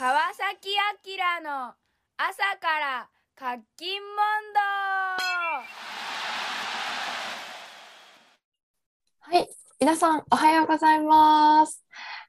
[0.00, 0.70] 川崎
[1.44, 1.74] 明の
[2.16, 4.08] 朝から活金問
[4.54, 4.60] 答
[9.20, 9.46] はい。
[9.78, 11.84] 皆さん、おはようございます。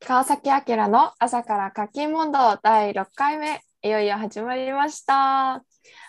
[0.05, 5.63] 川崎明の朝から課金問答第6回目、いよいよ始まりました。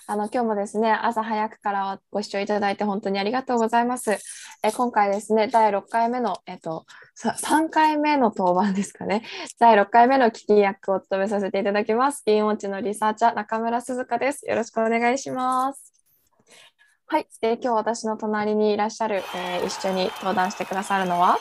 [0.07, 4.19] あの、今日もですね、朝早くからご視聴いただいて本当にありがとうございます。
[4.63, 6.85] え今回ですね、第6回目の、えっと、
[7.17, 9.23] 3回目の当番ですかね。
[9.59, 12.23] 第6回目の聞き役を務めさせていただきます。
[12.27, 14.47] 銀落ちのリサーチャー、中村鈴香です。
[14.49, 15.93] よろしくお願いします。
[17.07, 17.29] はい。
[17.43, 21.39] で、今日私の隣にいらっしゃる、えー一緒に登壇してくださるのは、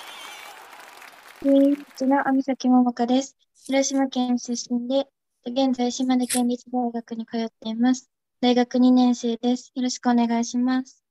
[1.46, 3.38] えーこちら、網崎桃香です。
[3.66, 5.08] 広島県出身で、
[5.46, 8.11] 現在、島根県立大学に通っています。
[8.42, 9.72] 大学2年生です。
[9.76, 11.04] よろしくお願いします。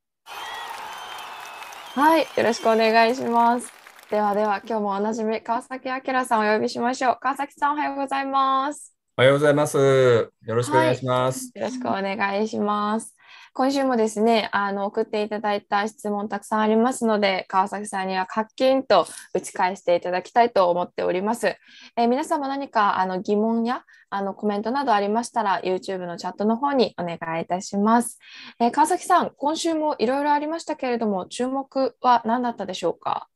[1.94, 2.22] はい。
[2.22, 3.72] よろしくお願いします。
[4.10, 7.18] ではでは、今日もおなじみ、川崎明さんをお呼びしましょう。
[7.20, 8.96] 川崎さん、おはようございます。
[9.16, 9.78] おはようございます。
[9.78, 11.52] よろしくお願いします。
[11.54, 13.14] よろしくお願いします。
[13.52, 21.48] 今週もですね、あの、送っていただいた質問たくさんありますので、川崎さんにはカッキンと打ち返していただきたいと思っております。
[21.96, 28.18] えー皆様何かあの疑問やあのコメントなどありましたら、YouTube のチャットの方にお願いいたします。
[28.60, 33.28] えー川崎さん、今週もいろいろありましたけれども、注目は何だったでしょうか？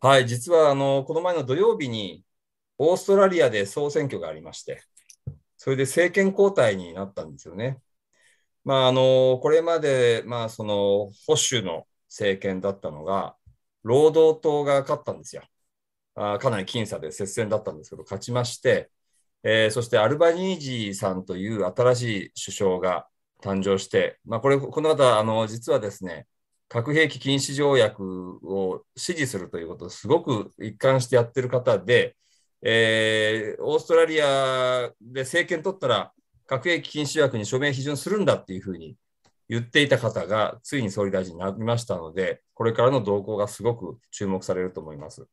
[0.00, 2.24] はい、実はあのこの前の土曜日に
[2.78, 4.82] オーストラリアで総選挙がありまして、
[5.58, 7.78] それで政権交代になったんですよね。
[8.68, 10.74] まあ、あのこれまで、まあ、その
[11.26, 13.34] 保守の政権だったのが、
[13.82, 15.42] 労働党が勝ったんですよ。
[16.14, 18.90] あかなり僅差で接戦だったんですけど、勝ちまして、
[19.42, 23.06] えーそしてアルバニージーさんという新しい首相が
[23.42, 26.26] 誕生して、まあ、これ、この方、あの実はですね、
[26.68, 32.16] 核兵器禁止条約を支持するということをすごく一貫してやってる方で、
[32.60, 36.12] えーオーストラリアで政権取ったら
[36.48, 38.96] 核兵器禁止条約に署名批准するんだっていうふうに
[39.48, 45.26] 言っていた方がついに総理大臣になりましたので、これからの動向がすごく注目されると思います。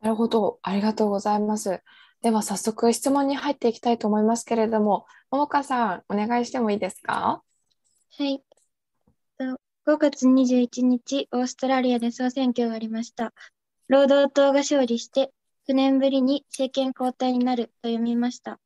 [0.00, 1.82] なるほど、ありがとうございます。
[2.22, 7.42] では早速質問に入っていきたいと思いますけれども、桃香さん、お願いしてもいいですか？
[8.18, 8.42] はい。
[9.38, 13.32] と5月21日、オーストラリアで総選挙がありました。
[13.88, 15.32] 労働党が勝利して、
[15.68, 18.58] 9年ぶりに政権交代になると読みました。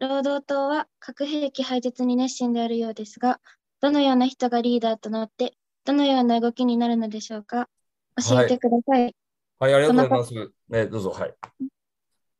[0.00, 3.38] 労働党は核兵器廃絶に熱心であるようですが、
[3.80, 7.68] どのような人がリーダーとなって、どのような動きになるのでしょうか？
[8.16, 9.14] 教えてください。
[9.58, 10.52] はい、ありがとうございます。
[10.70, 11.34] ね、どうぞ、はい。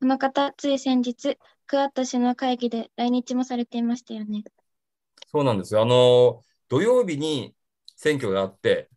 [0.01, 4.43] この方、つい先日、クアッド首脳会議で来日もされていましたよね。
[5.31, 5.83] そうなんですよ。
[5.83, 7.55] あの、土曜日に
[7.95, 8.89] 選挙があって、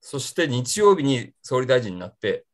[0.00, 2.46] そして日曜日に総理大臣になって、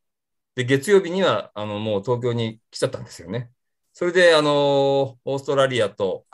[0.57, 3.51] で、月曜日には、あの、もう東京に来ちゃったんですよね。
[3.99, 6.25] それで、あの、オーストラリアと、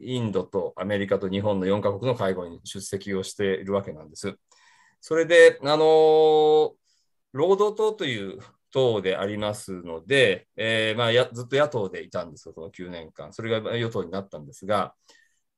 [0.00, 4.36] インドとアメリカと日本の4カ国の会合に出席をしているわけなんです。
[5.00, 6.74] それで、あの、
[7.30, 8.40] 労働党という
[8.72, 13.32] 党でありますので、えーまあ、やずっと野党でいたんですよ、この9年間。
[13.32, 14.96] それが与党になったんですが、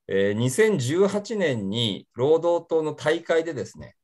[0.06, 3.96] えー2018年に労働党の大会でですね、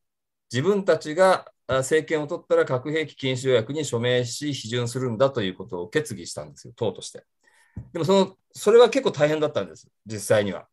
[0.50, 7.24] 自分たちが政権を取ったら核兵器禁止条約に署名し、批准するんだということを決議したんですよ、党として。
[7.92, 10.68] でもその、それは結構大変だったんです、実際には。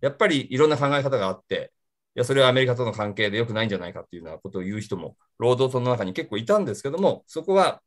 [0.00, 1.72] やっぱりいろんな考え方があって、
[2.14, 7.82] いや、それはアメリカとの関係で良くないんじゃないかっていうようなことを言う人も、労働党の中に結構いたんですけども、そこは、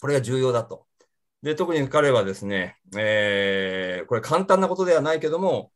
[0.00, 0.86] これが重要だと。
[1.42, 5.72] で、特に彼はですね、えーこれ簡単なことではないけども、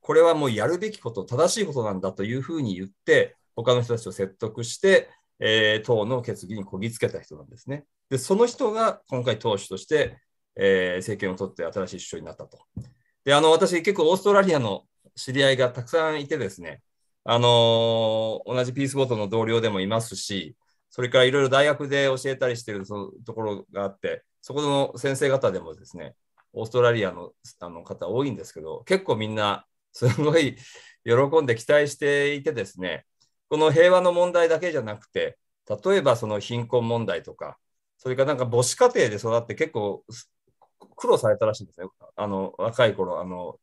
[0.00, 7.84] これはもうやるべきこと、正しいことなんだというふうに言って、他の人たちを説得して、えー党の決議にこぎつけた人なんですね。
[8.10, 10.18] で、その人が今回党首として、
[10.56, 12.58] えー政権を取って新しい首相になったと。
[13.24, 16.82] で、あの、私結構オーストラリアの知り合いがたくさんいてですね、
[17.24, 20.56] あのー同じピースボートの同僚でもいますし、
[20.90, 26.14] それからいろいろ大学で教えたりしてるところがあって、そこの先生方でもですね、
[26.52, 30.56] オーストラリアのあの方多いんですけど、結構みんなすごい
[31.04, 33.04] 喜んで期待していてですね、
[33.48, 35.38] この平和の問題だけじゃなくて、
[35.84, 37.58] 例えばその貧困問題とか、
[37.98, 40.04] それからなんか母子家庭で育って結構
[40.96, 41.86] 苦労されたらしいんですね。
[42.16, 43.56] あの若い頃、あの、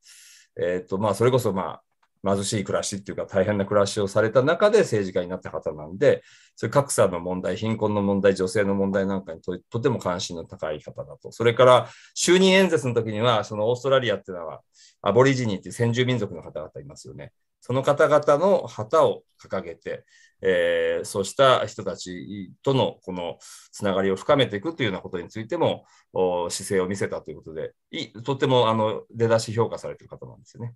[0.59, 6.23] えっ、と、まあ、それこそまあ、貧しい暮らしっていうか大変な暮らしをされた中で政治家になった方なんで、
[6.55, 11.31] そういう格差の問題、貧困の問題、女性の問題なんかにととても関心の高い方だと。
[11.31, 14.61] それから就任演説の時には、そのオーストラリアっていうのは、
[15.03, 17.31] アボリジニーっていう先住民族の方々いますよね。
[17.65, 20.05] その方々の旗を掲げて、
[20.39, 23.39] えー、そうした人たちとのこの
[23.71, 25.83] つながりを深めていくというようなことについても
[26.13, 30.75] 姿勢を見せたということで、いとてもあの出だし評価されている方なんですよね。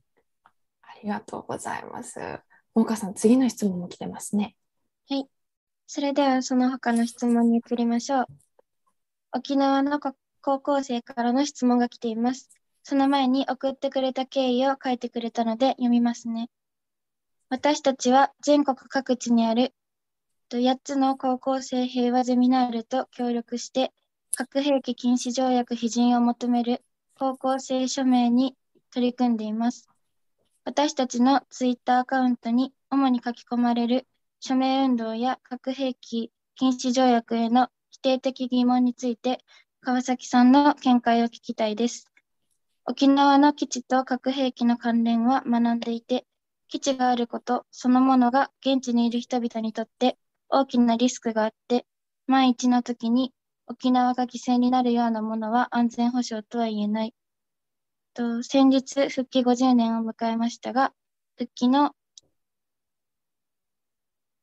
[0.81, 2.19] ありがとうございます。
[2.73, 4.55] もかさん、次の質問も来てますね。
[5.07, 5.27] はい。
[5.85, 8.25] それではその他の質問に移りましょう。
[9.31, 9.99] 沖縄の
[10.41, 12.49] 高校生からの質問が来ています。
[12.81, 16.49] その前に送ってくれた経緯を書いてくれたので読みますね。
[17.51, 19.73] 私たちは全国各地にある
[20.51, 23.91] 8つの高校生平和ゼミナールと協力して
[24.35, 26.83] 核兵器禁止条約批准を求める
[27.15, 28.55] 高校生署名に
[28.93, 29.89] 取り組んでいます。
[30.63, 34.05] 私たちのツイッターアカウントに主に書き込まれる
[34.39, 39.43] 署名運動や核兵器禁止条約への否定的疑問について
[39.81, 42.11] 川崎さんの見解を聞きたいです。
[42.85, 46.27] 沖縄の基地と核兵器の関連は学んでいて、
[46.69, 50.17] 基地があることそのものが現地にいる人々にとって
[50.49, 51.85] 大きなリスクがあって、
[52.27, 53.33] 万一の時に
[53.67, 57.15] 沖縄が犠牲になるようなものは安全保障とは言えない。
[58.13, 60.93] と先日復帰50年を迎えましたが、
[61.37, 61.95] 復帰の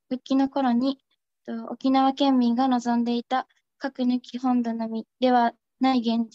[0.09, 0.99] 復帰の頃に
[1.45, 3.47] と沖縄県民が望んでいた
[3.79, 6.29] 核抜き本土並みではない現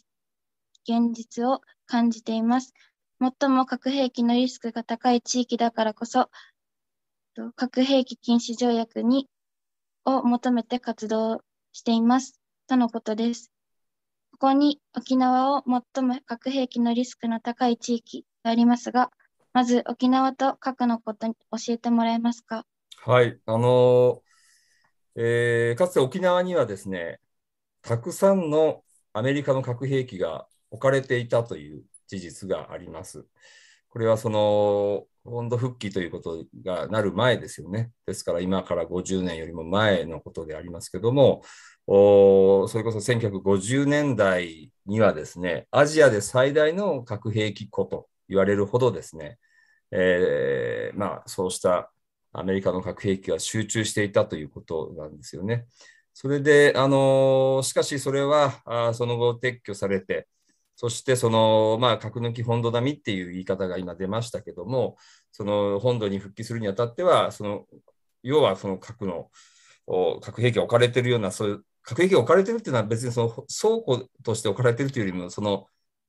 [0.83, 2.73] 現実を感じています。
[3.21, 6.31] 最も核兵器のリスクが高い地域だからこそ、
[7.55, 9.27] 核兵器禁止条約に
[10.05, 12.39] を求めて活動しています。
[12.67, 13.51] とのことです。
[14.31, 15.63] ここに沖縄を
[15.93, 19.11] 最も核兵器のリスクの高い地域がありますが、
[19.53, 22.65] まず沖縄と核のことに教えてもらえますか？
[23.05, 24.23] はい、あの
[25.15, 27.19] えー、かつて沖縄にはですね、
[27.83, 28.83] たくさんの
[29.13, 33.25] アメリカの核兵器が置かれていたという事実があります。
[33.89, 37.91] これはその本土復帰ということがなる前ですよね。
[38.05, 41.41] ですから今から50年よりも前のことでありますけども、
[41.87, 49.37] おそれこそ1950年代にはですね、アジアで最大の核兵器庫と言われるほどですね、
[49.91, 51.91] えー、まあ、そうした
[52.33, 55.65] アメリカの核兵器が集中していたということなんですよね。
[56.13, 60.27] それで、あのしかしそれはあその後撤去されて、
[60.81, 64.97] そしてその、まあ、核抜き本土並みっていう言い方が今出ましたけども、
[65.31, 67.65] その本土に復帰するにあたっては、その
[68.23, 69.29] 要はその核の
[70.21, 75.67] 核兵器が置かれてるような、そういう核兵器が置かれてるっていうのは別にその倉庫として置かれてるというよりも、その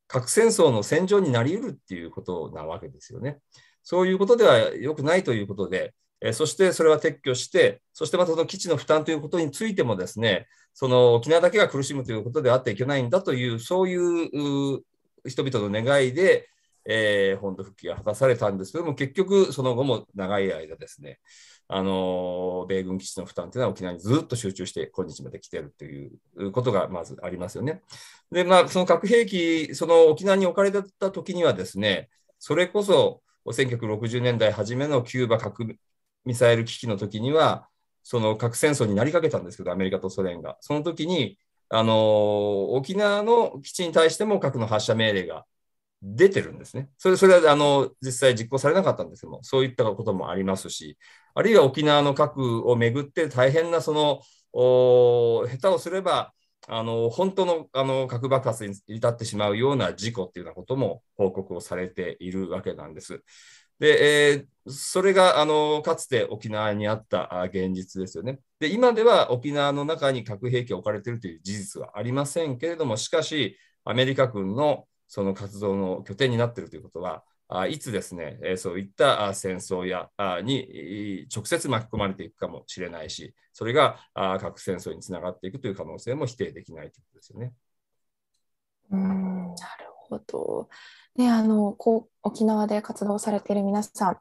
[0.08, 3.40] 核戦争の戦場になりうるっていうことなわけですよね。
[3.82, 5.92] そういうことでは良くないということで、
[6.24, 14.82] えそしてそれは撤去して、そしてまたその基地の負担ということについてもですね、その沖縄だけが苦しむということであってはいけないんだという、そういう
[15.26, 16.48] 人々の願いで、
[16.84, 21.18] えー、本土復帰が果たされたんですけども、結局、その後も長い間ですね、
[21.66, 27.82] あの米軍基地の負担というのは沖縄にずっと集中して今日まで来ているということがまずありますよね。
[28.30, 35.76] で、まあ、その核兵器、その沖縄に置かれた時にはですね、それこそ1960年代初めのキューバ核
[36.24, 37.68] ミサイル危機の時には、
[38.02, 40.56] その核戦争になりかけたんですけど、アメリカとソ連が。
[40.60, 41.38] その時に、
[41.68, 45.46] あの沖縄の基地に対しても核の発射命令が
[46.02, 46.90] 出てるんですね。
[46.98, 50.98] それそれはあの実際実行されなかったんですけども、そういったこともありますし、
[51.34, 54.20] あるいは沖縄の核をめぐって大変なその
[54.52, 56.34] 下手をすれば、
[56.68, 63.22] あの本当のあの核爆発に至ってしまうような事故っていうようなことも報告をされているわけなんです。
[63.82, 68.38] で、えー、それがあのかつて沖縄にあった現実ですよね。
[68.60, 77.24] で、今では沖縄の中に核兵器が置かれているという事実はありませんけれども、しかし、アメリカ軍のその活動の拠点になっているということは、
[77.68, 80.08] いつですね、そういった戦争や
[80.44, 87.52] に直接巻き込まれていくかもしれないし、それが核戦争につながっていくという可能性も否定できないということですよね。
[88.92, 90.68] うんなるほど。
[91.16, 94.16] ね、あのこう沖縄で活動されている皆さん、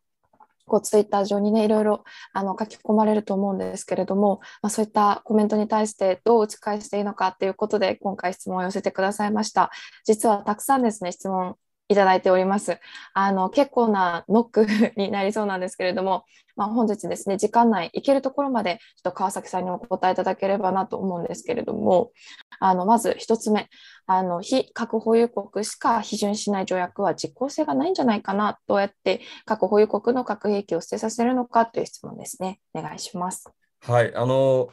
[0.66, 9.70] こうツイッター上にねいろいろあの書き込まれると思うんですけれども、まあ、そういったコメントに対してどう打ち返していいのかっていうことで今回質問を寄せてくださいました。
[10.06, 11.56] 実はたくさんですね質問
[11.92, 12.80] いただいております。
[13.14, 16.24] あの結構なノックになりそうなんですけれども、
[16.56, 22.12] まあ、本日ですね、時間内行けるところまでちょっと川崎さんにお答えいただければなと思うんですけれども、
[22.60, 23.70] あのまず1つ目、
[24.06, 32.60] あの非核保有国しか批准しない条約は実効性がないんじゃないかな、どうやって核保有国の核兵器を捨てさせるのかという質問ですね。
[32.74, 33.50] お願いします。
[33.82, 34.70] はい、あの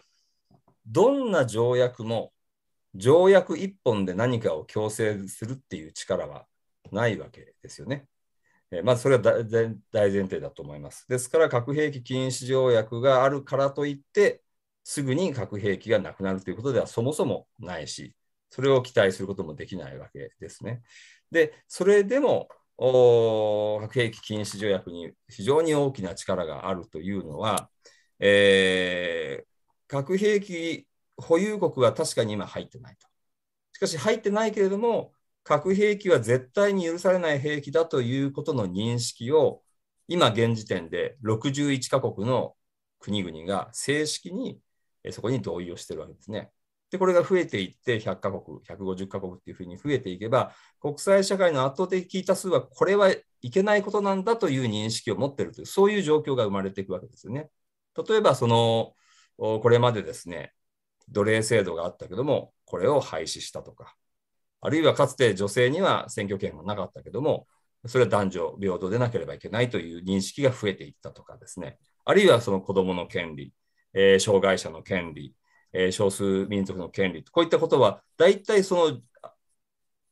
[0.86, 2.32] どんな条約も
[2.94, 6.46] 条約1本で何かを強制するっていう力は
[6.92, 8.06] ないわけですよね。
[8.70, 9.44] えーまずそれは大
[10.12, 11.06] 前提だと思います。
[11.08, 14.42] ですから、核兵器禁止条約があるからといって、
[14.84, 18.14] すぐに核兵器がなくなるということではそもそもないし、
[18.50, 20.82] それを期待することもできないわけですね。
[21.30, 27.70] で、それでも、核兵器禁止条約に非常に大きな力があるというのは、
[28.20, 29.48] えー
[29.90, 33.08] 核兵器保有国は確かに今入ってないと。
[33.72, 35.12] しかし入ってないけれども、
[35.44, 39.62] 核兵器は絶対に許されない兵器だということの認識を、
[40.06, 42.54] 今現時点で61カ国の
[42.98, 44.60] 国々が正式に
[45.10, 46.50] そこに同意をしているわけですね。
[46.90, 53.10] で、これが増えていって100カ国、150カ国っていうふうに増えていけば、国際社会の圧倒的多数はこれは
[53.42, 57.50] いけないことなんだという認識を持っているという、そういう状況が生まれていくわけですよね。
[58.08, 58.94] 例えば、その、
[59.36, 60.54] これまでですね、
[61.10, 63.94] 奴隷制度があったけども、これを廃止したとか、
[64.60, 67.46] あるいはかつて女性には選挙権がなかったけども、
[67.86, 73.52] それは男女平等でなければいけないという認識が増えていったとかですね、あるいはその子どもの権利、
[73.94, 75.34] えー障害者の権利、
[75.72, 79.00] えー少数民族の権利、こういったことは、大体その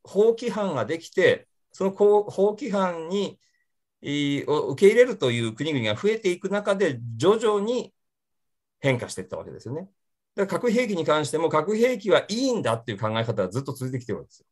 [0.02, 2.24] 法規範ができて、その法
[2.58, 3.38] 規範に
[4.02, 7.94] えーを受け入れるという国々が増えていく中で、徐々に
[8.80, 9.88] 変化していったわけですよね。
[10.37, 14.47] だから核兵器に関しても、核兵器はいいんだっていう考え方はずっと続いてきてるわけですよ。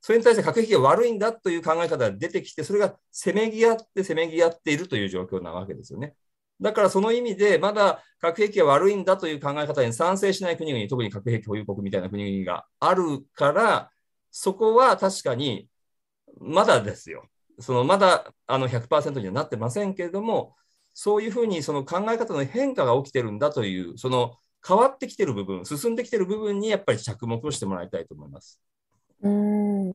[0.00, 6.14] それに対して核兵器が悪いんだという考え方が出てきて、それがせめぎ合って、せめぎ合っているという状況なわけですよね。
[6.60, 13.90] だからその意味で、まだ核兵器が悪いんだという考え方に賛成しない国々、特に核兵器保有国みたいな国々があるから、
[14.30, 15.68] そこは確かに、
[16.38, 17.26] まだですよ。
[17.58, 20.54] そのまだあの100%にはなってませんけれども、
[20.94, 28.60] そういうふうにその考え方の変化が起きてるんだという、その変わってきてる部分、進んできてる部分にやっぱり着目をしてもらいたいと思います。
[29.22, 29.94] うん、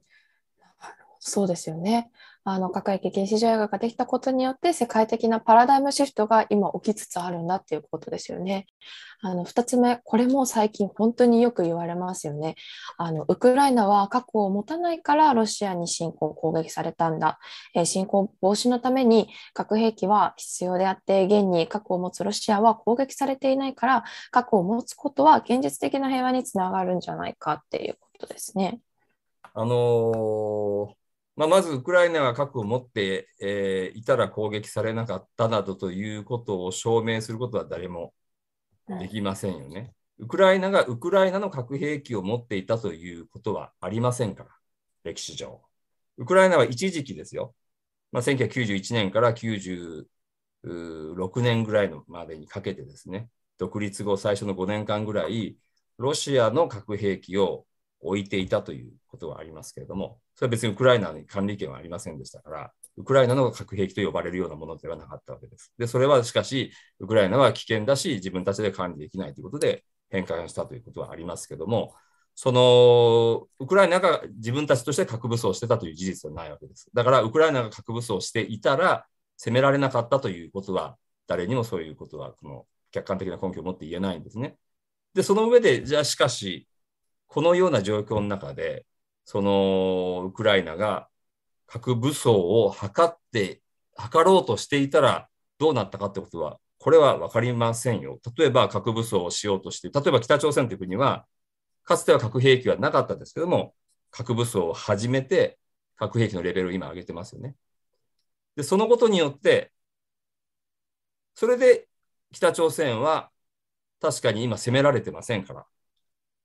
[1.24, 2.10] そうですよね。
[2.44, 8.66] あの核兵器禁止条約ができたことによって世界的なパラダイムシフトが今起きつつあるんだっていうことですよね。
[9.22, 12.56] あの2つ目、これも最近本当によく言われますよね。
[12.98, 17.38] あのウクライナは核を持たないからロシアに侵攻攻撃されたんだ。
[17.76, 28.80] えー侵攻防止のために核兵器は必要であって、現に核を持つロシアは攻撃されていないから、核を持つことは現実的な平和につながるんじゃないかっていうことですね。
[29.54, 30.91] あのー
[31.42, 38.14] まあ、まずウクライナが核を持って、えーいたら攻撃されなかったなどということを証明することは誰も
[38.88, 39.92] できませんよね。
[40.20, 44.52] ウクライナがウクライナの核兵器を持っていたということはありませんから、
[45.04, 45.64] 歴史上。
[46.18, 47.56] ウクライナは一時期ですよ。
[48.12, 50.06] まあ、1991年から96
[51.42, 55.58] 年ぐらいのまでにかけてですね、独立後最初の5年間ぐらい、
[55.98, 57.66] ロシアの核兵器を
[58.02, 65.74] 置いていたということはありますけれども、それは別にウクライナに管理権はありませんでしたから、ウクライナの核兵器と呼ばれるようなものではなかったわけです。
[65.78, 71.94] で、それはしかし、ウクライナは危険だし、自分たちで管理できないということで返還したということはありますけども、
[72.36, 76.90] そのウクライナが自分たちとして核武装してたという事実はないわけです。
[76.94, 79.06] だから、ウクライナが核武装していたら、
[79.38, 84.58] 攻められなかったということは、誰にもそういうことは、この客観的な根拠を持って言えないんですね。
[85.14, 86.68] で、その上で、じゃあしかし、
[87.32, 88.86] このような状況の中で、
[89.24, 91.08] そのウクライナが
[91.66, 93.62] 核武装を図って、
[93.98, 98.20] 図ろうとしていたらどうなったかってことは、これは分かりませんよ。
[98.38, 101.26] 例えば核武装をしようとして、例えば北朝鮮という国は、
[101.86, 103.76] かつては核兵器はなかったですけども、
[104.10, 105.58] 核武装を始めて、
[105.96, 107.56] 核兵器のレベルを今上げてますよね。
[108.58, 109.72] で、そのことによって、
[111.36, 111.88] それで
[112.34, 113.32] 北朝鮮は
[114.02, 115.66] 確かに今攻められてませんから、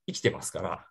[0.06, 0.86] 生きてますから。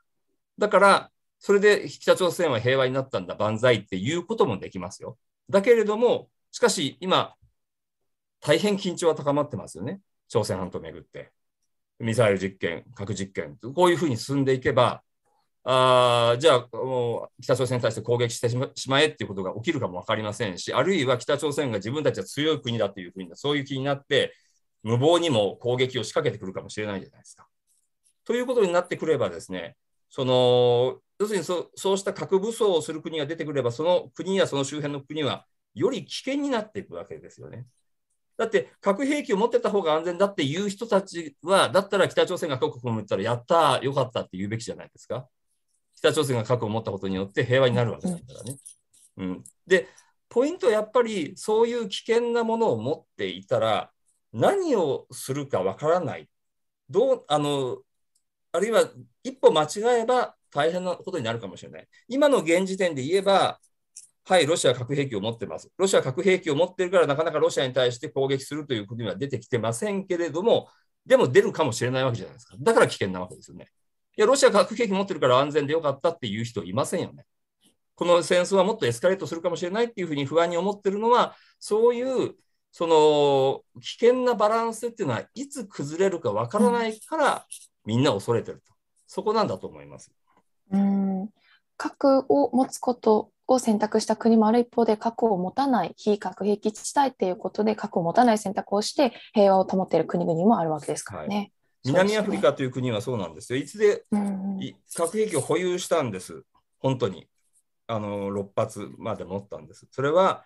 [0.58, 5.18] だから、それで北朝鮮は平和になったんだ、万歳っていうこともできますよ。
[5.50, 7.36] だけれども、しかし今、
[8.42, 10.02] 大変緊張は高まってますよね。
[10.28, 11.32] 朝鮮半島をぐって。
[12.00, 15.02] ミサイル実験、核実験、こういうふうに進んでいけば、
[15.68, 24.34] あじゃあもう北朝鮮に対して攻撃してしましまえっていうことが起きるかも分かりませんし、あるいは北朝鮮が自分たちは強い国だというふうに、そういう気になって、
[24.84, 27.48] 無謀にも攻撃を仕掛けてくるかもしれないじゃないですか。
[28.26, 29.78] ということになってくればですね、
[30.10, 37.66] その要するにそそうした核武装をする国が出てくれば、その国やその周辺の国はより危険になっていくわけですよね。
[38.38, 45.28] だって核兵器を持ってた方が安全だっていう人たちは、だったら北朝鮮が核を持ったら、やった、よかったって言うべきじゃないですか。
[45.96, 48.58] 北朝鮮が核を持ったことによって平和になるわけだからね。
[49.18, 49.88] うん、で、
[50.28, 53.92] ポイントはやっぱりそういう危険なものを持っていたら、
[54.34, 56.30] 何をするかわからない。
[56.90, 57.80] どうあの
[58.56, 58.90] あるいは
[59.24, 61.88] 一歩間違えば大変なことになるかもしれない。
[62.08, 63.60] 今の現時点で言えば、
[64.28, 65.70] はい、ロシアは核兵器を持ってます。
[65.78, 70.70] ロシアは核兵器を持ってるから、なかなかロシアに対して攻撃するという国は出てきてませんけれども、
[71.06, 72.56] でも出るかもしれないわけじゃないですか。
[72.60, 73.68] だから危険なわけですよね。
[74.18, 77.26] いや、ロシア核兵器持ってるから安全でよかったっていう人いませんよね。
[77.96, 82.36] この戦争はもっとエスカレートするかもしれないっていうふうに不安に思ってるのは、そういう
[82.72, 87.46] その危険なバランスっていうのはいつ崩れるかわからないから、
[87.86, 88.74] みんな恐れてると。
[89.08, 90.12] そこなんだと思います。
[90.72, 91.30] うん
[91.78, 101.52] 核を持つことを選択した国もある一方で核を持たない非核兵器地帯っていうことで核を持たない選択をして平和を保っている国々もあるわけですからね。
[101.84, 103.60] 南アフリカという国はそうなんですよ。
[103.60, 104.06] いつで
[104.96, 106.44] 核兵器を保有したんです。
[106.80, 107.28] 本当に。
[107.88, 109.88] あの、6発まで持ったんです。
[109.92, 110.44] それは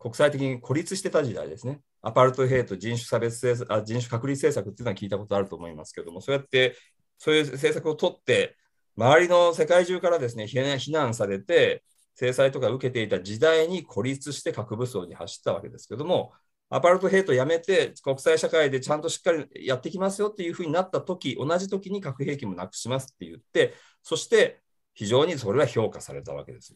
[0.00, 1.80] 国際的に孤立してた時代ですね。
[2.02, 6.76] アパルトヘイト、人種差別政策あ、人種隔離政策っていうのは聞いたことあると思いますけども、そうやって、
[7.18, 8.56] そういう政策を取って、
[8.96, 16.32] 周りの世界中からですね、非難されて、制裁とか受けていた時代に孤立して核武装に走ったわけですけども、
[16.72, 24.60] アパルトヘイトやめて国際社会でちゃんとしっかりやってきますよっていうふうになった時同じ時に核兵器もなくしますって言ってそして
[24.94, 26.74] 非常にそれは評価されたわけです。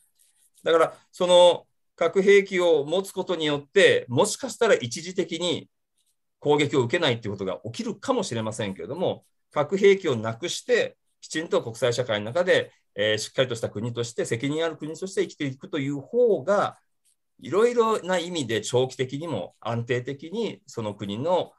[0.65, 5.69] だからその核兵器を持つことによってもしかしたら一時的に
[6.41, 16.77] 攻撃を受けないっていうことが起きるかもしれませんけれども核兵器をなくしてきちんと国際社会の中で、えーしっかりとした国として責任ある国として生きていくという方が
[17.41, 21.53] いろいろな意味で長期的にも安定的にその国の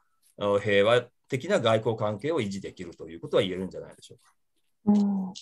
[0.62, 4.32] 平和的な外交関係を維持できるということは言えるんじゃないでしょうか。
[4.86, 5.32] うん、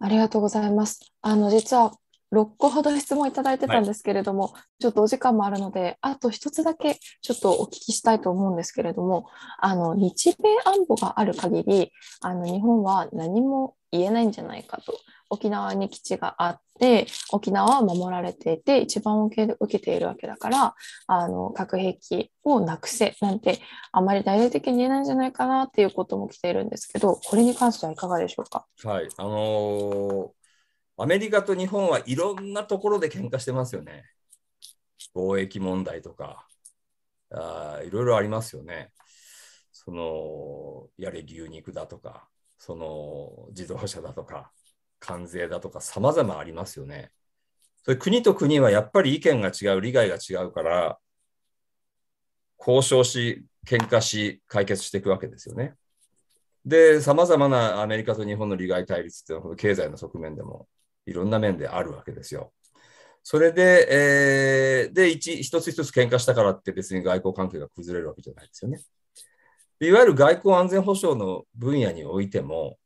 [0.00, 1.12] ありがとうございます。
[1.20, 1.92] あの実は
[2.32, 9.26] 6個ほど質問いただいてたんですけれども、ちょっとお時間もあるので、あと一つだけちょっとお聞きしたいと思うんですけれども、
[9.58, 14.98] あの日米安保がある限り、あの日本は何も言えないんじゃないかと。
[15.28, 20.74] 沖縄に基地があって、沖縄は守られていて、一番受け受けているわけだから、
[21.08, 23.58] あの核兵器をなくせなんて、
[23.90, 28.66] あまり大々的に言えないんじゃないかなっていうことも来ているんですけど、これに関してはいかがでしょうか？
[28.84, 30.28] はい、あのー
[30.98, 34.04] アメリカと日本はいろんなところで喧嘩してますよね。
[35.14, 36.46] 貿易問題とか、
[37.30, 38.92] あいろいろありますよね。
[39.72, 42.28] その、やれ牛肉だとか、
[42.58, 44.52] その自動車だとか、
[44.98, 47.12] 関税だとか、様々ありますよね。
[47.84, 50.98] それ国と国はやっぱり意見が違う、利害が違うから、
[52.58, 55.74] 交渉し、喧嘩し、解決していくわけですよね。
[56.64, 60.66] で、さまざまなアメリカと日本の利害対立っていうのは、経済の側面でも
[61.06, 62.52] いろんな面であるわけですよ。
[63.22, 63.88] それで、
[64.86, 68.80] えーで一、一つ一つ喧嘩したからって別に外交関係が崩れるわけじゃないですよね。
[69.80, 72.78] いわゆる外交安全保障の分野においても、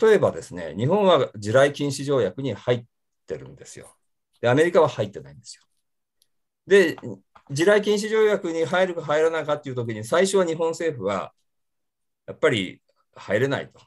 [0.00, 2.84] 例えばですね、日本は地雷禁止条約に入っ
[3.26, 3.94] てるんですよ。
[4.40, 5.62] で、アメリカは入ってないんですよ。
[6.66, 6.96] で、
[7.50, 11.32] 地雷禁止条約に入るか入らないかっていうときに、最初は日本政府は、
[12.26, 12.82] やっぱり
[13.14, 13.80] 入れないと。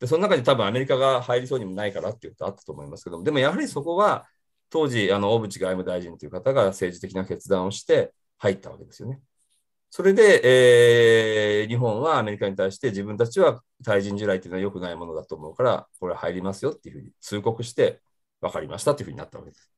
[0.00, 4.26] で、その中に多分アメリカが入りそうにもないからっていうとあったと思いますけども、でもやはりそこは、
[4.70, 9.20] 当時、あの、小渕外務大臣という方が政治的な決断をして入ったわけですよね。
[9.90, 18.00] それで、えー日本はアメリカに対して自分たちは対人地雷というのは良くないものだと思うから、これ入りますよっていうふうに通告して、
[18.40, 19.70] 分かりましたというふうになったわけです。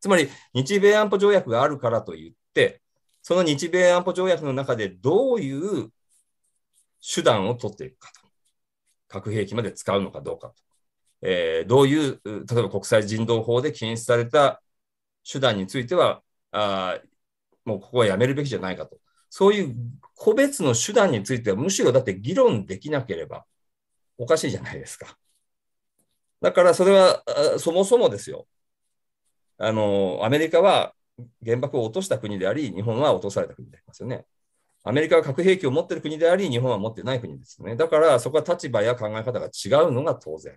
[0.00, 2.82] つまり、日米安保条約があるからといって、
[3.22, 5.90] その日米安保条約の中でどういう
[7.00, 8.23] 手段を取っていくかと。
[9.14, 10.54] 核兵器まで使うのかどうかと。
[11.22, 14.62] えーどういう、例えば国際人道法で禁止された
[15.30, 16.22] 手段については、
[16.52, 17.00] あ
[17.64, 18.98] もうここはやめるべきじゃないかと。
[19.30, 19.76] そういう
[20.14, 23.46] 個別の手段については、むしろだって議論できなければ
[24.18, 25.18] おかしいじゃないですか。
[26.40, 27.22] だからそれは
[27.58, 28.46] そもそもですよ。
[29.58, 30.94] あの、アメリカは
[31.44, 34.26] 原爆を落とした国であり、日本は落とされた国でありますよね。
[34.84, 37.74] アメリカは核兵器を持っている国であり、日本は持っていない国ですよね。
[37.74, 40.54] だからそこは立場や考え方が違うのが当然。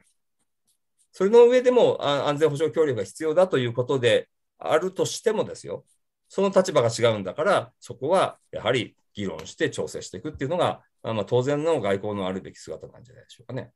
[1.14, 5.86] それの上でも安全保障協力が必要だということであるとしてもですよ。
[6.28, 13.72] その立場が違うんだから、そこはやはり議論して調整していくっていうのが、あまあ、当然の外交のあるべき姿なんじゃないでしょうかね。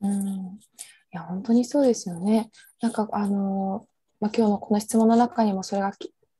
[0.00, 0.58] うん、い
[1.12, 2.50] や、本当にそうですよね。
[2.80, 3.86] なんか、あの
[4.20, 5.92] まあ、今日のこの質問の中にもそれが、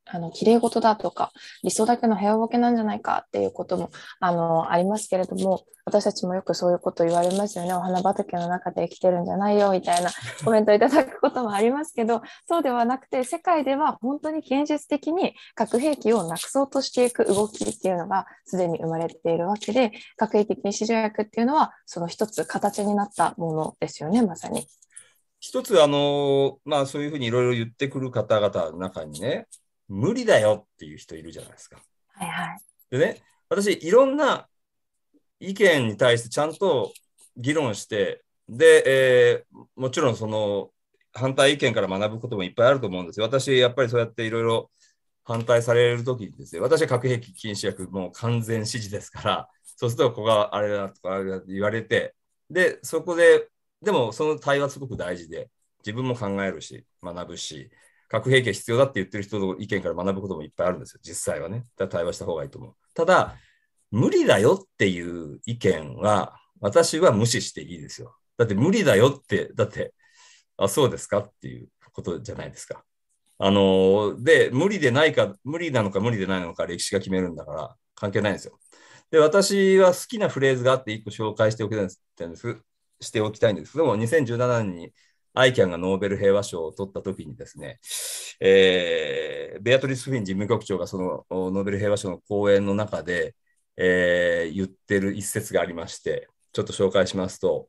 [0.05, 1.31] あの、綺麗事だとか、
[1.63, 3.89] 理想だけの平和ボケなんじゃないかっていうことも、
[4.19, 7.73] あの、ありますけれども、私たちもよくそういうこと言われますよね。
[7.73, 10.09] お花畑の中で生きてるんじゃないよ、みたいな
[10.43, 24.67] コメントいただくこともありますけど、そうではなくて、世界では本当に現実的に核兵器をなくそうとしていく動きっていうのがすでに生まれているわけで、核兵器禁止条約っていうのは、その一つ形になったものですよね、まさに。
[25.39, 29.47] 一つ、あの、まあそういうふうにいろいろ言ってくる方々の中にね、
[29.87, 31.81] 無理だよっていう人いるじゃないですか。
[32.13, 32.59] はいはい。
[32.89, 34.47] でね、私、いろんな
[35.39, 36.93] 意見に対してちゃんと
[37.37, 40.71] 議論して、で、えーもちろんその
[41.13, 43.25] 反対意見から学ぶこともいっぱいあると思うんですよ。
[43.25, 44.69] 私、やっぱりそうやっていろいろ
[45.23, 52.15] 反対されるときにですね、私は核兵器禁止薬もう完全支持ですから、そうするとここがあれだとかあれだって言われて、
[52.49, 53.49] で、そこで、
[53.81, 57.69] でもその対話すごく大事で、自分も考えるし、学ぶし、
[58.07, 61.59] 核兵器が必要だって言ってる人の意見から学ぶこともいっぱいあるんですよ、実際はね。
[61.59, 62.73] だから対話した方がいいと思う。
[62.93, 63.35] ただ、
[63.91, 68.15] 無理だよっていう意見は、私は無視していいですよ。
[68.37, 69.93] だって無理だよって、だって、
[70.57, 72.83] あ、そうですかっていうことじゃないですか。
[73.37, 78.59] あの、で、無理でないか、無理なのか無理でないのか歴史が決めるんだから関係ないんですよ。
[79.11, 81.87] で、私は好きなフレーズがあって一個紹介しておきたいん
[82.31, 82.57] です、
[83.01, 84.93] しておきたいんですけども、2017年に
[85.35, 87.79] アイキャンがノーベル平和賞を取った時にですね、
[88.39, 93.35] えーベアトリス・フィン事務局長がそのノーベル平和賞の講演の中で、
[93.77, 97.67] えー言ってる一節がありまして、ちょっと紹介しますと、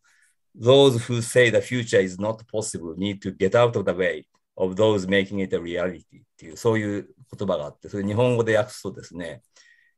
[0.58, 4.24] Those who say the future is not possible need to get out of the way
[4.56, 6.04] of those making it a reality っ
[6.36, 9.42] ていう、そういう言葉があって、それ日本語で訳すとですね、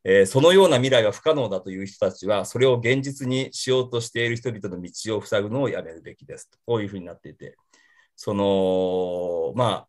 [0.04, 6.58] えーそのような未来は不可能だという人たちは、それを現実にしようとしている人々の道を塞ぐのをやめるべきですと。
[6.66, 7.56] こういうふうになっていて、
[8.16, 9.88] その、ま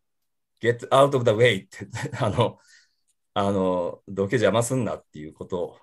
[0.60, 1.88] get out of the way って、
[2.20, 2.58] あの、
[3.34, 5.80] あの、どけ邪魔すんなっていうこと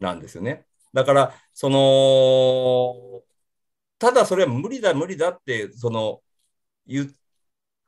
[0.00, 0.66] なんですよね。
[0.92, 3.24] だから、その、
[3.98, 6.22] ただそれは無理だ、無理だって、その、
[6.86, 7.16] 言う、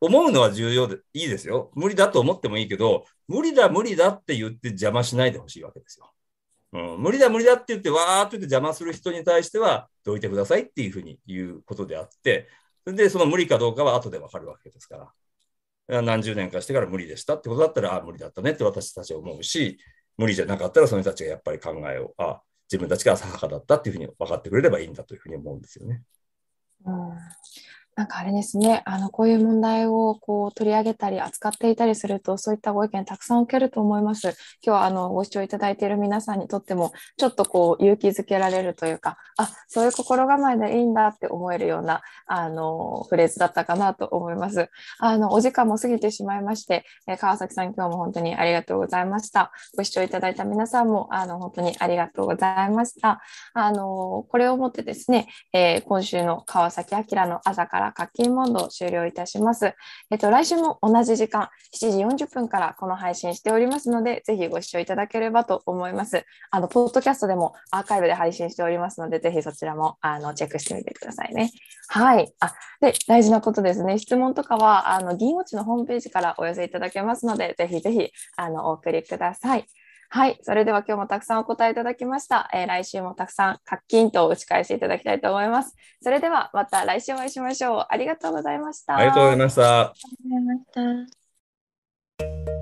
[0.05, 1.71] 思うのは重要でいいですよ。
[1.75, 6.13] 無理だと思ってもいいけど、無理だ、無理だって言って邪魔しないでほしいわけですよ。
[6.73, 12.49] うん、無理だ、無理だって言って、わーっと言って邪魔する人に対しては、どいてくださいっていうふうに言うことであって、
[12.85, 15.13] それで、その無理かどうかは後でわかるわけですか
[15.89, 16.03] ら。
[16.03, 19.79] 何十年かしてから無理でしたってことだったら、あ無理だったねって私たちは思うし、
[20.17, 26.03] 無理じゃなかったらその人たちがやっぱり考えを、あ自分たちが浅はかだったっていうふうに分かってくれればいいんだというふうに思うんですよね。
[26.85, 26.95] うん
[27.97, 34.37] なんかあれですね、あのこういう問題をこう取り上げたり扱っていたりすると、そういったご意見たくさん受けると思います。
[34.65, 44.71] 今日はあのご視聴いただいている皆さんにとっても、ちょっとこう勇気づけられるというか、あそういう心構えでいいんだって思えるようなあのフレーズだったかなと思います。
[44.99, 49.53] あのお時間も過ぎてしまいまして、え川崎さん、今日も本当にありがとうございました。
[49.77, 53.23] ご視聴いただいた皆さんもあの本当にありがとうございました。
[53.53, 59.75] あのこれをもってですね、えー今週の川崎明の朝から課金問答を終了いたします。
[60.11, 66.25] えっと、来週も同じ時間、7時40分からこの配信しておりますので、ぜひご視聴いただければと思います。
[66.51, 71.51] あの、ポッドキャストでもアーカイブで配信しておりますので、ぜひそちらもあのチェックしてみてくださいね。
[71.89, 72.33] はい。
[72.41, 73.99] あ、で、大事なことですね。
[73.99, 79.67] 質問とかは、あの、銀ウォッチのホームページからお寄せいただけますので、ぜひぜひ、あの、お送りください。
[80.15, 80.39] はい。
[80.43, 82.49] それでは今日もたくさんお答えいただきました。
[82.55, 85.75] えー来週もたくさん課金と打ち返していただきたいと思います。
[86.01, 87.87] それではまた来週お会いしましょう。
[87.89, 88.97] ありがとうございました。
[88.97, 89.81] ありがとうございました。
[89.81, 91.15] ありがとうございまし
[92.47, 92.54] た。